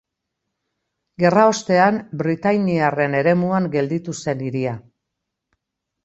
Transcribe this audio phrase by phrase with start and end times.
[1.23, 4.73] Gerra ostean britainiarren eremuan gelditu zen hiria.